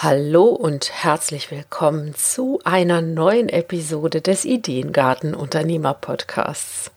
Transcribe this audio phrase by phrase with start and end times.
[0.00, 6.92] Hallo und herzlich willkommen zu einer neuen Episode des Ideengarten Unternehmer Podcasts.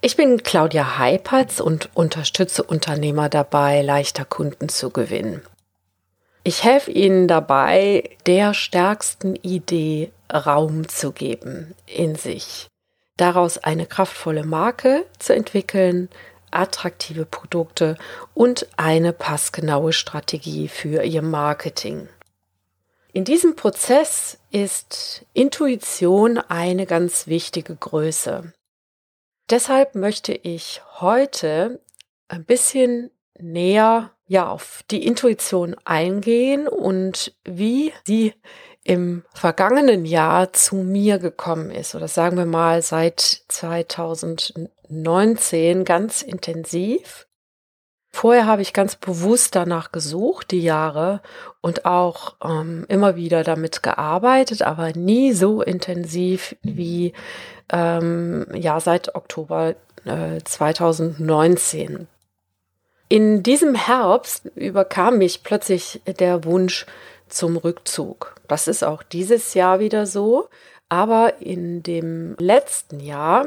[0.00, 5.42] Ich bin Claudia Heipertz und unterstütze Unternehmer dabei, leichter Kunden zu gewinnen.
[6.44, 12.68] Ich helfe Ihnen dabei, der stärksten Idee Raum zu geben in sich,
[13.18, 16.08] daraus eine kraftvolle Marke zu entwickeln,
[16.50, 17.96] attraktive Produkte
[18.34, 22.08] und eine passgenaue Strategie für Ihr Marketing.
[23.12, 28.52] In diesem Prozess ist Intuition eine ganz wichtige Größe.
[29.50, 31.80] Deshalb möchte ich heute
[32.28, 38.34] ein bisschen näher ja auf die Intuition eingehen und wie sie
[38.84, 43.42] im vergangenen Jahr zu mir gekommen ist, oder sagen wir mal seit
[44.88, 47.26] 2019 ganz intensiv.
[48.10, 51.20] Vorher habe ich ganz bewusst danach gesucht, die Jahre,
[51.60, 57.12] und auch ähm, immer wieder damit gearbeitet, aber nie so intensiv wie
[57.70, 62.08] ähm, ja seit Oktober äh, 2019.
[63.10, 66.86] In diesem Herbst überkam mich plötzlich der Wunsch,
[67.28, 68.34] zum Rückzug.
[68.48, 70.48] Das ist auch dieses Jahr wieder so.
[70.88, 73.46] Aber in dem letzten Jahr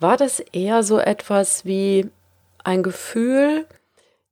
[0.00, 2.10] war das eher so etwas wie
[2.64, 3.66] ein Gefühl,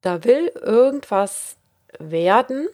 [0.00, 1.56] da will irgendwas
[1.98, 2.68] werden.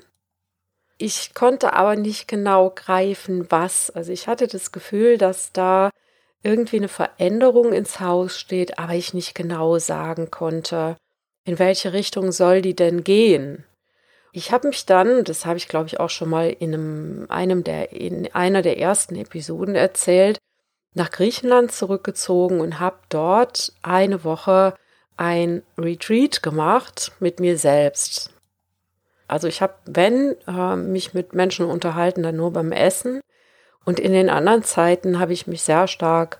[0.97, 3.91] Ich konnte aber nicht genau greifen, was.
[3.91, 5.91] Also ich hatte das Gefühl, dass da
[6.43, 10.97] irgendwie eine Veränderung ins Haus steht, aber ich nicht genau sagen konnte,
[11.45, 13.65] in welche Richtung soll die denn gehen.
[14.33, 17.65] Ich habe mich dann, das habe ich glaube ich auch schon mal in einem, einem
[17.65, 20.39] der, in einer der ersten Episoden erzählt,
[20.95, 24.75] nach Griechenland zurückgezogen und habe dort eine Woche
[25.17, 28.31] ein Retreat gemacht mit mir selbst.
[29.29, 33.21] Also ich habe, wenn, äh, mich mit Menschen unterhalten, dann nur beim Essen.
[33.85, 36.39] Und in den anderen Zeiten habe ich mich sehr stark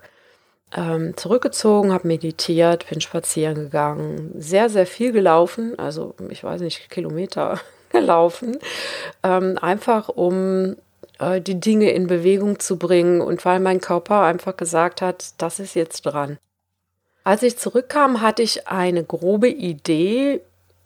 [0.75, 6.89] ähm, zurückgezogen, habe meditiert, bin spazieren gegangen, sehr, sehr viel gelaufen, also ich weiß nicht,
[6.89, 8.57] Kilometer gelaufen,
[9.23, 10.75] ähm, einfach um
[11.19, 15.59] äh, die Dinge in Bewegung zu bringen und weil mein Körper einfach gesagt hat, das
[15.59, 16.37] ist jetzt dran.
[17.23, 20.41] Als ich zurückkam, hatte ich eine grobe Idee,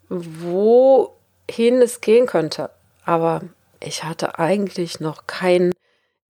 [0.08, 2.70] wohin es gehen könnte.
[3.04, 3.42] Aber
[3.82, 5.72] ich hatte eigentlich noch keinen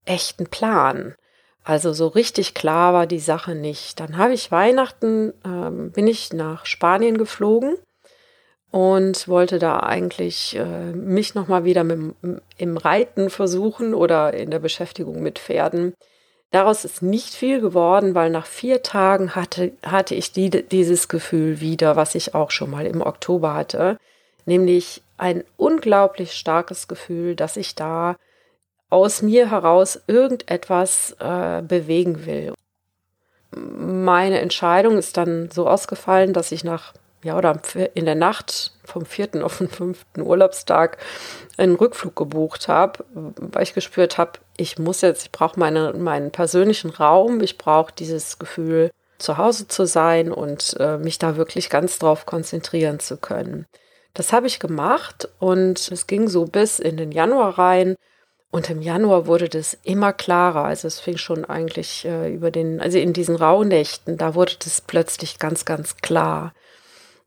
[0.04, 1.14] echten Plan.
[1.62, 4.00] Also so richtig klar war die Sache nicht.
[4.00, 7.76] Dann habe ich Weihnachten, ähm, bin ich nach Spanien geflogen
[8.70, 12.14] und wollte da eigentlich äh, mich nochmal wieder mit,
[12.56, 15.94] im Reiten versuchen oder in der Beschäftigung mit Pferden.
[16.52, 21.60] Daraus ist nicht viel geworden, weil nach vier Tagen hatte, hatte ich die, dieses Gefühl
[21.60, 23.98] wieder, was ich auch schon mal im Oktober hatte,
[24.46, 28.16] nämlich ein unglaublich starkes Gefühl, dass ich da
[28.88, 32.54] aus mir heraus irgendetwas äh, bewegen will.
[33.52, 37.60] Meine Entscheidung ist dann so ausgefallen, dass ich nach ja, oder
[37.94, 40.98] in der Nacht vom vierten auf den fünften Urlaubstag
[41.58, 46.30] einen Rückflug gebucht habe, weil ich gespürt habe, ich muss jetzt, ich brauche meine, meinen
[46.30, 51.68] persönlichen Raum, ich brauche dieses Gefühl, zu Hause zu sein und äh, mich da wirklich
[51.68, 53.66] ganz drauf konzentrieren zu können.
[54.14, 57.96] Das habe ich gemacht und es ging so bis in den Januar rein.
[58.50, 60.64] Und im Januar wurde das immer klarer.
[60.64, 64.80] Also es fing schon eigentlich äh, über den, also in diesen Rauhnächten, da wurde das
[64.80, 66.52] plötzlich ganz, ganz klar.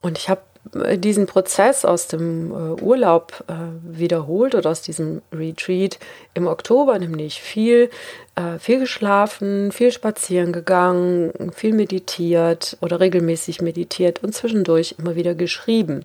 [0.04, 0.42] Und ich habe
[0.84, 3.54] äh, diesen Prozess aus dem äh, Urlaub äh,
[3.84, 5.98] wiederholt oder aus diesem Retreat
[6.34, 7.90] im Oktober, nämlich viel,
[8.58, 16.04] viel geschlafen, viel spazieren gegangen, viel meditiert oder regelmäßig meditiert und zwischendurch immer wieder geschrieben.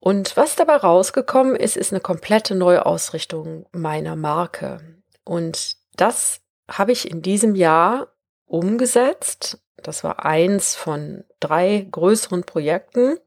[0.00, 4.80] Und was dabei rausgekommen ist, ist eine komplette Neuausrichtung meiner Marke.
[5.24, 6.40] Und das
[6.70, 8.08] habe ich in diesem Jahr
[8.46, 9.58] umgesetzt.
[9.76, 13.18] Das war eins von drei größeren Projekten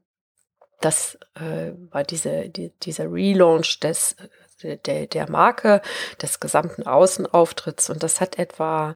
[0.84, 4.16] das äh, war diese, die, dieser Relaunch des,
[4.62, 5.82] der, der Marke,
[6.20, 7.90] des gesamten Außenauftritts.
[7.90, 8.94] Und das hat etwa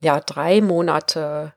[0.00, 1.54] ja drei Monate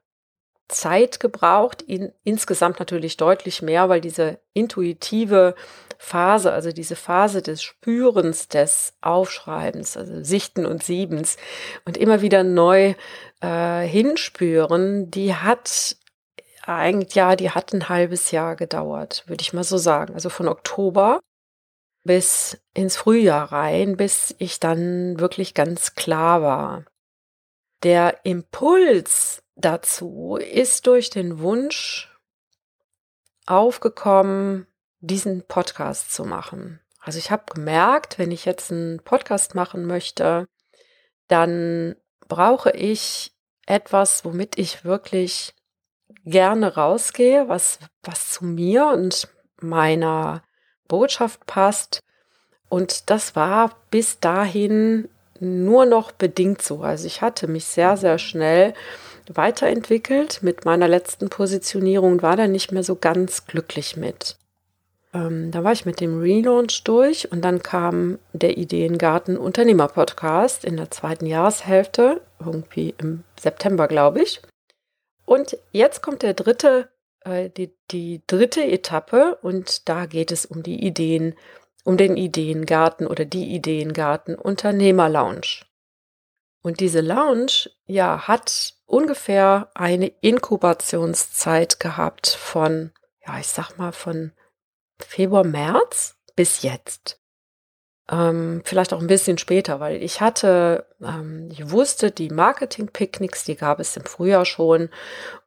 [0.67, 5.55] Zeit gebraucht, in, insgesamt natürlich deutlich mehr, weil diese intuitive
[5.97, 11.37] Phase, also diese Phase des Spürens, des Aufschreibens, also Sichten und Siebens
[11.85, 12.95] und immer wieder neu
[13.41, 15.95] äh, hinspüren, die hat
[16.65, 20.13] eigentlich, ja, die hat ein halbes Jahr gedauert, würde ich mal so sagen.
[20.13, 21.19] Also von Oktober
[22.03, 26.85] bis ins Frühjahr rein, bis ich dann wirklich ganz klar war.
[27.83, 32.09] Der Impuls dazu ist durch den Wunsch
[33.45, 34.67] aufgekommen,
[34.99, 36.79] diesen Podcast zu machen.
[36.99, 40.47] Also ich habe gemerkt, wenn ich jetzt einen Podcast machen möchte,
[41.27, 41.95] dann
[42.29, 43.35] brauche ich
[43.65, 45.53] etwas, womit ich wirklich
[46.25, 49.27] gerne rausgehe, was, was zu mir und
[49.61, 50.43] meiner
[50.87, 51.99] Botschaft passt.
[52.69, 55.09] Und das war bis dahin
[55.39, 56.81] nur noch bedingt so.
[56.81, 58.73] Also ich hatte mich sehr, sehr schnell
[59.31, 64.37] weiterentwickelt mit meiner letzten Positionierung und war da nicht mehr so ganz glücklich mit.
[65.13, 70.65] Ähm, da war ich mit dem Relaunch durch und dann kam der Ideengarten Unternehmer Podcast
[70.65, 74.41] in der zweiten Jahreshälfte, irgendwie im September, glaube ich.
[75.25, 76.89] Und jetzt kommt der dritte,
[77.21, 81.35] äh, die, die dritte Etappe und da geht es um die Ideen,
[81.83, 85.65] um den Ideengarten oder die Ideengarten Unternehmer Lounge.
[86.61, 92.91] Und diese Lounge, ja, hat ungefähr eine Inkubationszeit gehabt von,
[93.25, 94.31] ja, ich sag mal von
[94.99, 97.19] Februar, März bis jetzt.
[98.11, 103.55] Ähm, vielleicht auch ein bisschen später, weil ich hatte, ähm, ich wusste, die Marketing-Picknicks, die
[103.55, 104.89] gab es im Frühjahr schon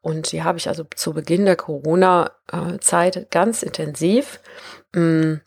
[0.00, 4.41] und die habe ich also zu Beginn der Corona-Zeit ganz intensiv
[4.94, 5.41] mh,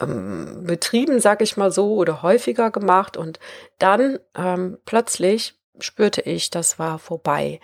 [0.00, 3.38] ähm, betrieben, sag ich mal so, oder häufiger gemacht und
[3.78, 7.60] dann ähm, plötzlich spürte ich, das war vorbei.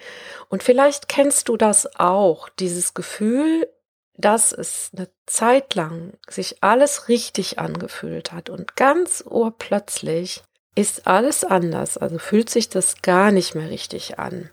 [0.49, 3.69] Und vielleicht kennst du das auch, dieses Gefühl,
[4.17, 10.43] dass es eine Zeit lang sich alles richtig angefühlt hat und ganz urplötzlich
[10.75, 14.51] ist alles anders, also fühlt sich das gar nicht mehr richtig an.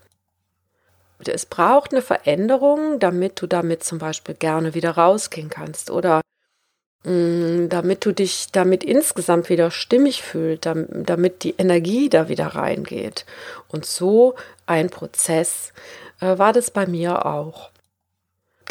[1.24, 6.22] Es braucht eine Veränderung, damit du damit zum Beispiel gerne wieder rausgehen kannst oder
[7.04, 13.25] Mm, damit du dich damit insgesamt wieder stimmig fühlst, damit die Energie da wieder reingeht.
[13.69, 14.36] Und so
[14.68, 15.74] ein Prozess
[16.19, 17.72] äh, war das bei mir auch.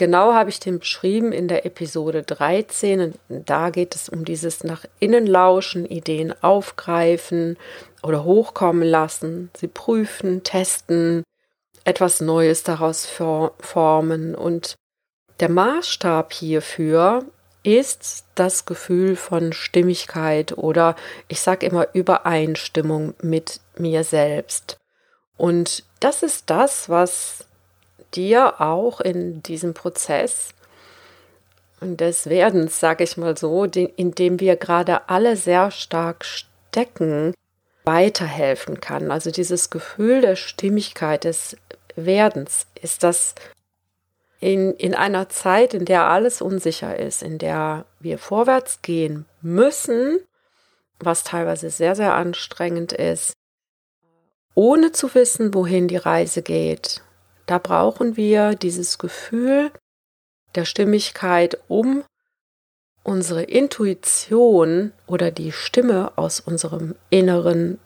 [0.00, 3.00] Genau habe ich den beschrieben in der Episode 13.
[3.29, 7.58] Und da geht es um dieses nach innen lauschen, Ideen aufgreifen
[8.02, 11.23] oder hochkommen lassen, sie prüfen, testen,
[11.85, 14.35] etwas Neues daraus formen.
[14.35, 14.76] Und
[15.38, 17.26] der Maßstab hierfür
[17.62, 20.97] ist das Gefühl von Stimmigkeit oder
[21.29, 24.79] ich sage immer Übereinstimmung mit mir selbst.
[25.37, 27.44] Und das ist das, was
[28.15, 30.55] dir auch in diesem Prozess
[31.81, 37.35] des Werdens, sage ich mal so, in dem wir gerade alle sehr stark stecken,
[37.85, 39.11] weiterhelfen kann.
[39.11, 41.57] Also dieses Gefühl der Stimmigkeit, des
[41.97, 43.35] Werdens ist das
[44.41, 50.19] in, in einer Zeit, in der alles unsicher ist, in der wir vorwärts gehen müssen,
[50.99, 53.33] was teilweise sehr, sehr anstrengend ist,
[54.55, 57.03] ohne zu wissen, wohin die Reise geht.
[57.50, 59.73] Da brauchen wir dieses Gefühl
[60.55, 62.04] der Stimmigkeit, um
[63.02, 67.80] unsere Intuition oder die Stimme aus unserem Inneren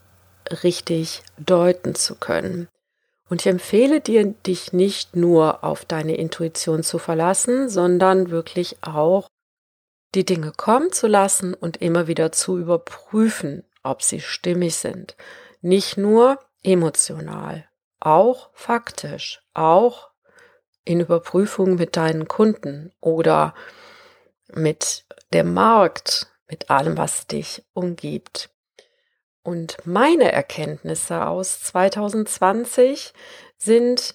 [0.63, 2.69] richtig deuten zu können.
[3.31, 9.29] Und ich empfehle dir, dich nicht nur auf deine Intuition zu verlassen, sondern wirklich auch
[10.15, 15.17] die Dinge kommen zu lassen und immer wieder zu überprüfen, ob sie stimmig sind.
[15.63, 17.67] Nicht nur emotional,
[18.05, 20.11] auch faktisch, auch
[20.85, 23.55] in Überprüfung mit deinen Kunden oder
[24.49, 28.51] mit dem Markt, mit allem, was dich umgibt.
[29.43, 33.13] Und meine Erkenntnisse aus 2020
[33.57, 34.15] sind,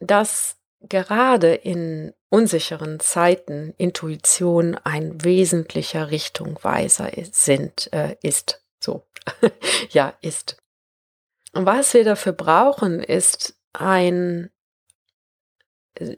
[0.00, 8.64] dass gerade in unsicheren Zeiten Intuition ein wesentlicher Richtungweiser sind, äh, ist.
[8.80, 9.06] So,
[9.90, 10.62] ja, ist.
[11.58, 14.52] Und was wir dafür brauchen, ist ein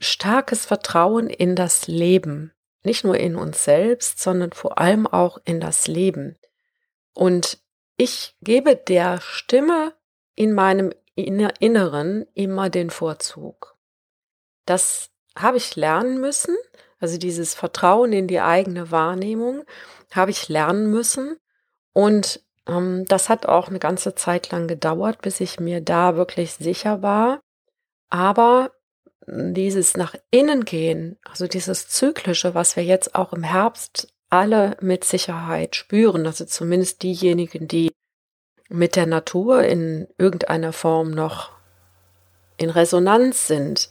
[0.00, 2.52] starkes Vertrauen in das Leben.
[2.82, 6.38] Nicht nur in uns selbst, sondern vor allem auch in das Leben.
[7.14, 7.58] Und
[7.96, 9.94] ich gebe der Stimme
[10.34, 13.78] in meinem Inneren immer den Vorzug.
[14.66, 16.54] Das habe ich lernen müssen,
[16.98, 19.64] also dieses Vertrauen in die eigene Wahrnehmung
[20.10, 21.38] habe ich lernen müssen
[21.94, 22.44] und
[23.06, 27.40] das hat auch eine ganze Zeit lang gedauert, bis ich mir da wirklich sicher war.
[28.10, 28.72] Aber
[29.26, 35.04] dieses nach innen gehen, also dieses zyklische, was wir jetzt auch im Herbst alle mit
[35.04, 37.90] Sicherheit spüren, also zumindest diejenigen, die
[38.68, 41.50] mit der Natur in irgendeiner Form noch
[42.56, 43.90] in Resonanz sind,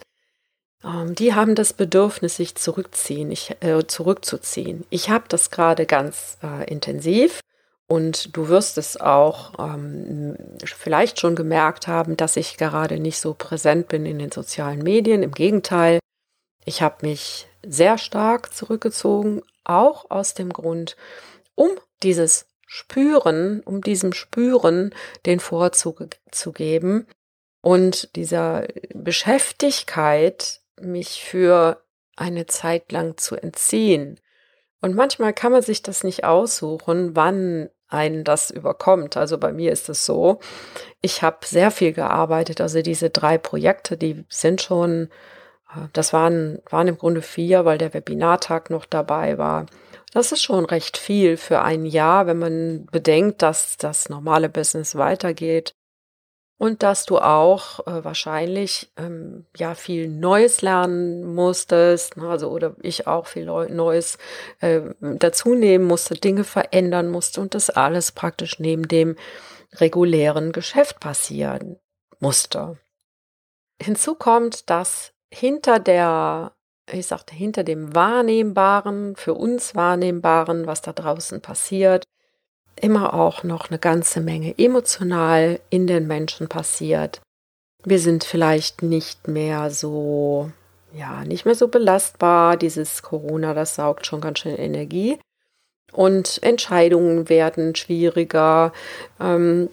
[0.84, 4.86] ähm, die haben das Bedürfnis, sich zurückziehen, ich, äh, zurückzuziehen.
[4.90, 7.42] Ich habe das gerade ganz äh, intensiv
[7.90, 13.34] und du wirst es auch ähm, vielleicht schon gemerkt haben, dass ich gerade nicht so
[13.34, 15.24] präsent bin in den sozialen Medien.
[15.24, 16.00] Im Gegenteil,
[16.66, 20.98] ich habe mich sehr stark zurückgezogen, auch aus dem Grund,
[21.56, 21.72] um
[22.04, 24.94] dieses Spüren, um diesem Spüren
[25.26, 27.08] den Vorzug zu geben
[27.62, 31.84] und dieser Beschäftigkeit mich für
[32.16, 34.20] eine Zeit lang zu entziehen.
[34.80, 39.18] Und manchmal kann man sich das nicht aussuchen, wann einen das überkommt.
[39.18, 40.40] Also bei mir ist es so,
[41.02, 42.62] ich habe sehr viel gearbeitet.
[42.62, 45.10] Also diese drei Projekte, die sind schon,
[45.76, 49.66] äh, das waren, waren im Grunde vier, weil der Webinartag noch dabei war.
[50.14, 54.96] Das ist schon recht viel für ein Jahr, wenn man bedenkt, dass das normale Business
[54.96, 55.76] weitergeht
[56.60, 62.76] und dass du auch äh, wahrscheinlich ähm, ja viel Neues lernen musstest, ne, also oder
[62.82, 64.18] ich auch viel Neues
[64.60, 69.16] äh, dazu musste, Dinge verändern musste und das alles praktisch neben dem
[69.76, 71.80] regulären Geschäft passieren
[72.20, 72.78] musste.
[73.82, 76.52] Hinzu kommt, dass hinter der,
[76.92, 82.04] ich sagte, hinter dem Wahrnehmbaren, für uns Wahrnehmbaren, was da draußen passiert,
[82.84, 87.22] immer auch noch eine ganze Menge emotional in den Menschen passiert.
[87.84, 90.52] Wir sind vielleicht nicht mehr so,
[90.94, 92.58] ja, nicht mehr so belastbar.
[92.58, 95.18] Dieses Corona, das saugt schon ganz schön Energie.
[95.92, 98.74] Und Entscheidungen werden schwieriger,
[99.20, 99.70] ähm,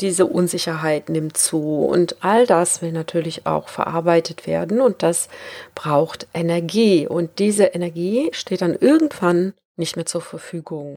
[0.00, 5.28] diese Unsicherheit nimmt zu und all das will natürlich auch verarbeitet werden und das
[5.74, 10.96] braucht Energie und diese Energie steht dann irgendwann nicht mehr zur Verfügung.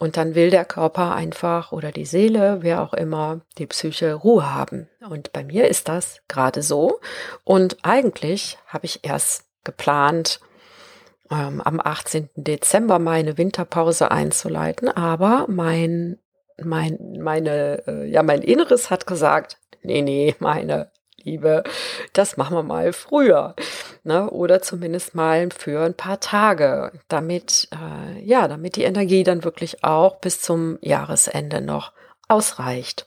[0.00, 4.50] Und dann will der Körper einfach oder die Seele, wer auch immer, die Psyche Ruhe
[4.54, 4.88] haben.
[5.10, 7.00] Und bei mir ist das gerade so.
[7.44, 10.40] Und eigentlich habe ich erst geplant,
[11.30, 12.30] ähm, am 18.
[12.34, 16.18] Dezember meine Winterpause einzuleiten, aber mein,
[16.56, 20.90] mein, meine, äh, ja, mein Inneres hat gesagt, nee, nee, meine
[21.22, 21.62] Liebe,
[22.14, 23.54] das machen wir mal früher.
[24.04, 24.30] Ne?
[24.30, 29.84] Oder zumindest mal für ein paar Tage, damit, äh, ja, damit die Energie dann wirklich
[29.84, 31.92] auch bis zum Jahresende noch
[32.28, 33.06] ausreicht.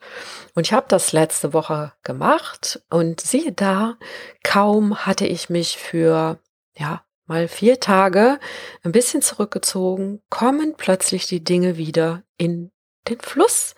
[0.53, 3.97] Und ich habe das letzte Woche gemacht und siehe da,
[4.43, 6.39] kaum hatte ich mich für,
[6.77, 8.39] ja, mal vier Tage
[8.83, 12.71] ein bisschen zurückgezogen, kommen plötzlich die Dinge wieder in
[13.07, 13.75] den Fluss.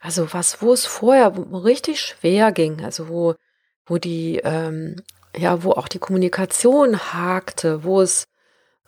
[0.00, 3.34] Also was, wo es vorher richtig schwer ging, also wo
[3.86, 4.96] wo die, ähm,
[5.36, 8.24] ja, wo auch die Kommunikation hakte, wo es,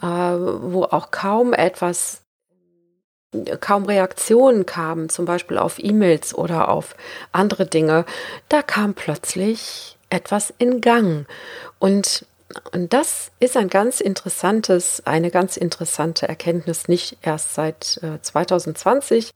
[0.01, 2.23] äh, wo auch kaum etwas,
[3.61, 6.97] kaum Reaktionen kamen, zum Beispiel auf E-Mails oder auf
[7.33, 8.05] andere Dinge,
[8.49, 11.27] da kam plötzlich etwas in Gang.
[11.79, 12.27] Und
[12.73, 19.33] und das ist ein ganz interessantes, eine ganz interessante Erkenntnis, nicht erst seit äh, 2020.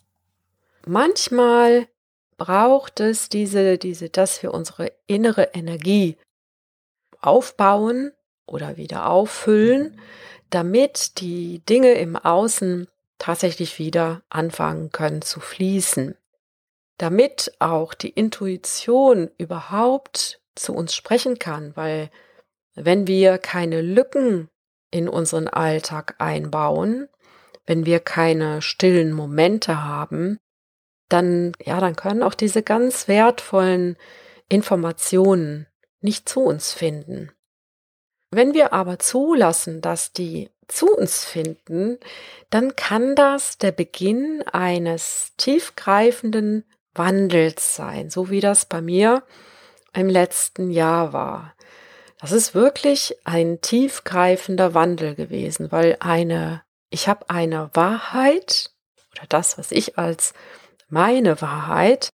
[0.87, 1.88] Manchmal
[2.38, 6.16] braucht es diese, diese, dass wir unsere innere Energie
[7.23, 8.12] aufbauen
[8.47, 9.99] oder wieder auffüllen,
[10.50, 12.88] damit die Dinge im Außen
[13.19, 16.17] tatsächlich wieder anfangen können zu fließen.
[16.99, 22.11] Damit auch die Intuition überhaupt zu uns sprechen kann, weil
[22.75, 24.49] wenn wir keine Lücken
[24.91, 27.09] in unseren Alltag einbauen,
[27.67, 30.38] wenn wir keine stillen Momente haben,
[31.09, 33.97] dann, ja, dann können auch diese ganz wertvollen
[34.49, 35.67] Informationen
[36.03, 37.33] nicht zu uns finden.
[38.31, 41.99] Wenn wir aber zulassen, dass die zu uns finden,
[42.51, 49.23] dann kann das der Beginn eines tiefgreifenden Wandels sein, so wie das bei mir
[49.93, 51.55] im letzten Jahr war.
[52.21, 58.71] Das ist wirklich ein tiefgreifender Wandel gewesen, weil eine, ich habe eine Wahrheit
[59.13, 60.33] oder das, was ich als
[60.89, 62.11] meine Wahrheit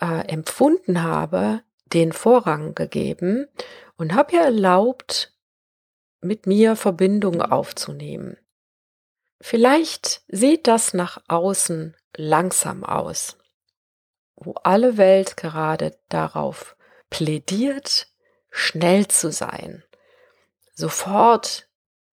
[0.00, 3.48] äh, empfunden habe, den Vorrang gegeben
[3.96, 5.34] und habe ihr erlaubt,
[6.20, 8.36] mit mir Verbindung aufzunehmen.
[9.40, 13.38] Vielleicht sieht das nach außen langsam aus,
[14.36, 16.76] wo alle Welt gerade darauf
[17.10, 18.06] plädiert,
[18.50, 19.82] schnell zu sein,
[20.74, 21.68] sofort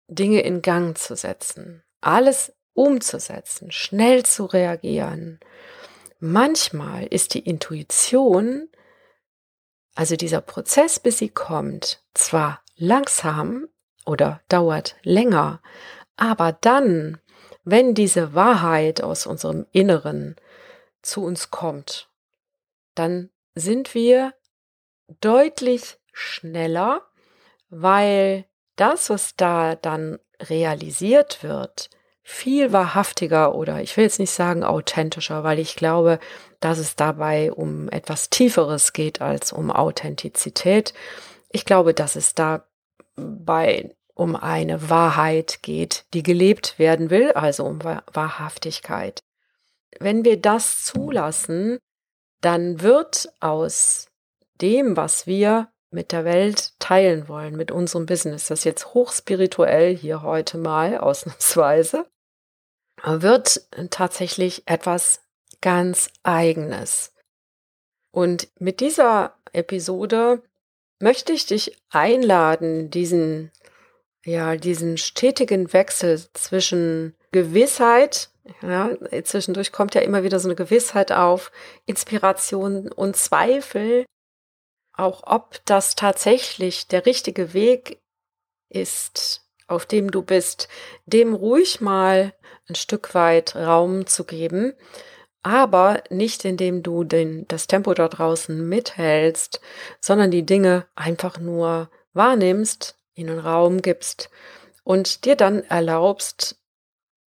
[0.07, 5.39] Dinge in Gang zu setzen, alles umzusetzen, schnell zu reagieren,
[6.19, 8.67] Manchmal ist die Intuition
[9.95, 13.67] also dieser Prozess, bis sie kommt, zwar langsam
[14.05, 15.61] oder dauert länger,
[16.15, 17.19] aber dann,
[17.63, 20.35] wenn diese Wahrheit aus unserem Inneren
[21.01, 22.09] zu uns kommt,
[22.95, 24.33] dann sind wir
[25.21, 27.01] deutlich schneller,
[27.69, 31.89] weil das, was da dann realisiert wird,
[32.21, 36.19] viel wahrhaftiger oder ich will jetzt nicht sagen authentischer, weil ich glaube,
[36.59, 40.93] dass es dabei um etwas Tieferes geht als um Authentizität.
[41.49, 47.81] Ich glaube, dass es dabei um eine Wahrheit geht, die gelebt werden will, also um
[47.83, 49.21] Wahrhaftigkeit.
[49.99, 51.79] Wenn wir das zulassen,
[52.41, 54.07] dann wird aus
[54.61, 60.21] dem, was wir mit der Welt teilen wollen, mit unserem Business, das jetzt hochspirituell hier
[60.21, 62.05] heute mal ausnahmsweise,
[63.03, 65.21] wird tatsächlich etwas
[65.61, 67.13] ganz eigenes.
[68.11, 70.41] Und mit dieser Episode
[70.99, 73.51] möchte ich dich einladen, diesen,
[74.25, 78.29] ja, diesen stetigen Wechsel zwischen Gewissheit,
[78.61, 78.89] ja,
[79.23, 81.51] zwischendurch kommt ja immer wieder so eine Gewissheit auf,
[81.85, 84.05] Inspiration und Zweifel,
[84.99, 88.01] auch ob das tatsächlich der richtige Weg
[88.69, 90.67] ist, auf dem du bist,
[91.05, 92.33] dem ruhig mal
[92.67, 94.73] ein Stück weit Raum zu geben,
[95.41, 99.61] aber nicht indem du den, das Tempo da draußen mithältst,
[100.01, 104.29] sondern die Dinge einfach nur wahrnimmst, ihnen Raum gibst
[104.83, 106.57] und dir dann erlaubst,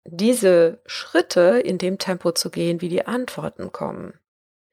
[0.06, 4.14] diese Schritte in dem Tempo zu gehen, wie die Antworten kommen.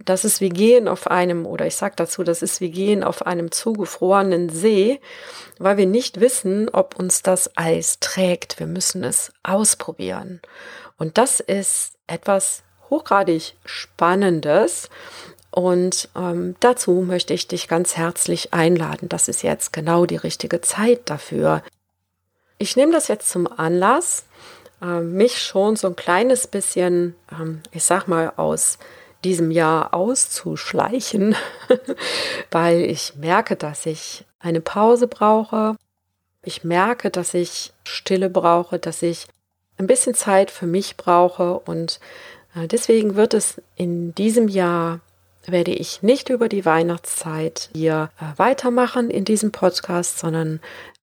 [0.05, 3.27] Das ist wie gehen auf einem, oder ich sage dazu, das ist wie gehen auf
[3.27, 5.01] einem zugefrorenen See,
[5.59, 8.61] weil wir nicht wissen, ob uns das Eis trägt.
[8.61, 10.41] Wir müssen es ausprobieren.
[10.99, 14.91] Und das ist etwas hochgradig Spannendes.
[15.51, 19.09] Und ähm, dazu möchte ich dich ganz herzlich einladen.
[19.09, 21.63] Das ist jetzt genau die richtige Zeit dafür.
[22.59, 24.27] Ich nehme das jetzt zum Anlass,
[24.83, 28.79] äh, mich schon so ein kleines bisschen, ähm, ich sag mal, aus
[29.27, 31.35] diesem Jahr auszuschleichen,
[32.53, 35.77] weil ich merke, dass ich eine Pause brauche.
[36.45, 39.27] Ich merke, dass ich Stille brauche, dass ich
[39.79, 41.99] ein bisschen Zeit für mich brauche und
[42.55, 45.01] äh, deswegen wird es in diesem Jahr
[45.49, 50.61] werde ich nicht über die Weihnachtszeit hier äh, weitermachen in diesem Podcast, sondern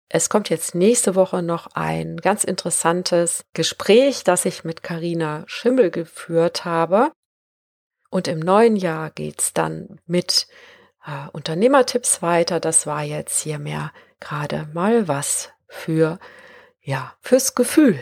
[0.08, 5.90] es kommt jetzt nächste Woche noch ein ganz interessantes Gespräch, das ich mit Karina Schimmel
[5.90, 7.10] geführt habe.
[8.14, 10.46] Und im neuen Jahr geht's dann mit
[11.04, 12.60] äh, Unternehmertipps weiter.
[12.60, 16.20] Das war jetzt hier mehr gerade mal was für,
[16.80, 17.98] ja, fürs Gefühl.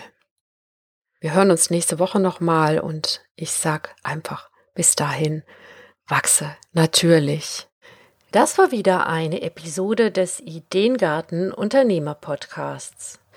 [1.18, 5.44] Wir hören uns nächste Woche nochmal und ich sag einfach bis dahin,
[6.06, 7.68] wachse natürlich.
[8.32, 13.21] Das war wieder eine Episode des Ideengarten Unternehmer Podcasts.